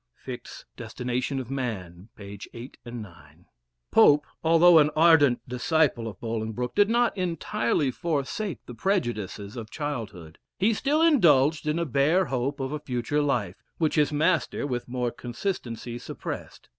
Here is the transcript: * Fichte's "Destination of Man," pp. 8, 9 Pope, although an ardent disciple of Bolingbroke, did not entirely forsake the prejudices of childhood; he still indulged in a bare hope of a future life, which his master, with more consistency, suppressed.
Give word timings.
* 0.09 0.13
Fichte's 0.25 0.65
"Destination 0.77 1.39
of 1.39 1.51
Man," 1.51 2.09
pp. 2.17 2.47
8, 2.55 2.77
9 2.83 3.45
Pope, 3.91 4.25
although 4.43 4.79
an 4.79 4.89
ardent 4.95 5.47
disciple 5.47 6.07
of 6.07 6.19
Bolingbroke, 6.19 6.73
did 6.73 6.89
not 6.89 7.15
entirely 7.15 7.91
forsake 7.91 8.65
the 8.65 8.73
prejudices 8.73 9.55
of 9.55 9.69
childhood; 9.69 10.39
he 10.57 10.73
still 10.73 11.03
indulged 11.03 11.67
in 11.67 11.77
a 11.77 11.85
bare 11.85 12.25
hope 12.25 12.59
of 12.59 12.71
a 12.71 12.79
future 12.79 13.21
life, 13.21 13.61
which 13.77 13.93
his 13.93 14.11
master, 14.11 14.65
with 14.65 14.87
more 14.87 15.11
consistency, 15.11 15.99
suppressed. 15.99 16.69